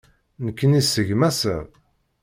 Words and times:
Nekkini 0.45 0.81
seg 0.83 1.07
maṣer. 1.19 1.63